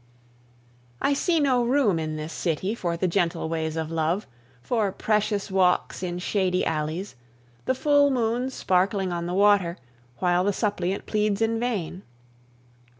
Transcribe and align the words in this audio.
I 0.99 1.13
see 1.13 1.39
no 1.39 1.63
room 1.63 1.99
in 1.99 2.15
this 2.15 2.33
city 2.33 2.73
for 2.73 2.97
the 2.97 3.07
gentle 3.07 3.47
ways 3.47 3.77
of 3.77 3.91
love, 3.91 4.25
for 4.63 4.91
precious 4.91 5.51
walks 5.51 6.01
in 6.01 6.17
shady 6.17 6.65
alleys, 6.65 7.13
the 7.65 7.75
full 7.75 8.09
moon 8.09 8.49
sparkling 8.49 9.11
on 9.13 9.27
the 9.27 9.35
water, 9.35 9.77
while 10.17 10.43
the 10.43 10.53
suppliant 10.53 11.05
pleads 11.05 11.39
in 11.39 11.59
vain. 11.59 12.01